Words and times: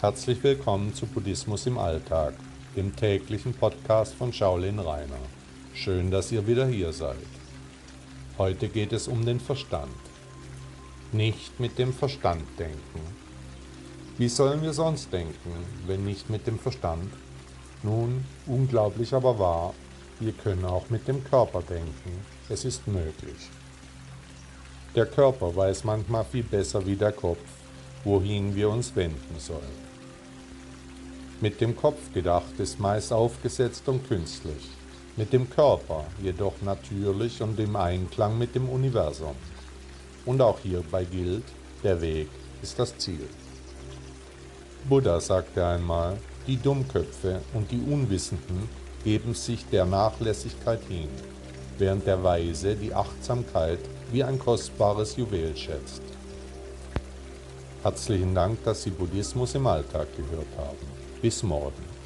Herzlich 0.00 0.40
willkommen 0.44 0.94
zu 0.94 1.06
Buddhismus 1.06 1.66
im 1.66 1.76
Alltag, 1.76 2.34
dem 2.76 2.94
täglichen 2.94 3.52
Podcast 3.52 4.14
von 4.14 4.32
Shaolin 4.32 4.78
Rainer. 4.78 5.18
Schön, 5.74 6.12
dass 6.12 6.30
ihr 6.30 6.46
wieder 6.46 6.68
hier 6.68 6.92
seid. 6.92 7.16
Heute 8.38 8.68
geht 8.68 8.92
es 8.92 9.08
um 9.08 9.26
den 9.26 9.40
Verstand. 9.40 9.90
Nicht 11.10 11.58
mit 11.58 11.80
dem 11.80 11.92
Verstand 11.92 12.44
denken. 12.60 13.00
Wie 14.18 14.28
sollen 14.28 14.62
wir 14.62 14.72
sonst 14.72 15.12
denken, 15.12 15.52
wenn 15.88 16.04
nicht 16.04 16.30
mit 16.30 16.46
dem 16.46 16.60
Verstand? 16.60 17.12
Nun, 17.82 18.24
unglaublich 18.46 19.12
aber 19.12 19.36
wahr, 19.40 19.74
wir 20.20 20.30
können 20.30 20.64
auch 20.64 20.88
mit 20.90 21.08
dem 21.08 21.24
Körper 21.24 21.60
denken. 21.62 22.24
Es 22.48 22.64
ist 22.64 22.86
möglich. 22.86 23.50
Der 24.94 25.06
Körper 25.06 25.56
weiß 25.56 25.82
manchmal 25.82 26.24
viel 26.24 26.44
besser 26.44 26.86
wie 26.86 26.94
der 26.94 27.10
Kopf, 27.10 27.42
wohin 28.04 28.54
wir 28.54 28.70
uns 28.70 28.94
wenden 28.94 29.38
sollen. 29.38 29.88
Mit 31.40 31.60
dem 31.60 31.76
Kopf 31.76 32.12
gedacht 32.12 32.58
ist 32.58 32.80
meist 32.80 33.12
aufgesetzt 33.12 33.88
und 33.88 34.08
künstlich, 34.08 34.70
mit 35.16 35.32
dem 35.32 35.48
Körper 35.48 36.04
jedoch 36.20 36.54
natürlich 36.62 37.40
und 37.40 37.60
im 37.60 37.76
Einklang 37.76 38.36
mit 38.36 38.56
dem 38.56 38.68
Universum. 38.68 39.36
Und 40.26 40.40
auch 40.40 40.58
hierbei 40.58 41.04
gilt, 41.04 41.44
der 41.84 42.00
Weg 42.00 42.28
ist 42.60 42.76
das 42.76 42.98
Ziel. 42.98 43.28
Buddha 44.88 45.20
sagte 45.20 45.64
einmal, 45.64 46.16
die 46.48 46.56
Dummköpfe 46.56 47.40
und 47.54 47.70
die 47.70 47.82
Unwissenden 47.88 48.68
geben 49.04 49.32
sich 49.32 49.64
der 49.66 49.84
Nachlässigkeit 49.84 50.80
hin, 50.88 51.08
während 51.78 52.04
der 52.04 52.24
Weise 52.24 52.74
die 52.74 52.92
Achtsamkeit 52.92 53.78
wie 54.10 54.24
ein 54.24 54.40
kostbares 54.40 55.14
Juwel 55.14 55.56
schätzt. 55.56 56.02
Herzlichen 57.84 58.34
Dank, 58.34 58.64
dass 58.64 58.82
Sie 58.82 58.90
Buddhismus 58.90 59.54
im 59.54 59.68
Alltag 59.68 60.08
gehört 60.16 60.48
haben. 60.56 61.07
Bis 61.20 61.42
morgen. 61.42 61.97